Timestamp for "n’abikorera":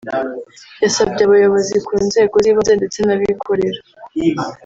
3.03-3.79